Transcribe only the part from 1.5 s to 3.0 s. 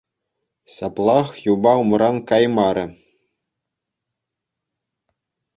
юпа умран каймарӗ.